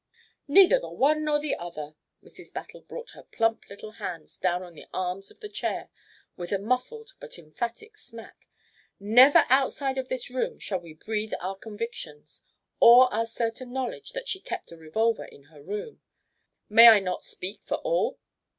[0.47, 1.93] "Neither the one nor the other!"
[2.23, 2.51] Mrs.
[2.51, 5.91] Battle brought her plump little hands down on the arms of the chair
[6.35, 8.47] with a muffled but emphatic smack.
[8.99, 12.41] "Never outside of this room shall we breathe our convictions,
[12.79, 16.01] or our certain knowledge that she kept a revolver in her room
[16.67, 18.17] may I not speak for all?"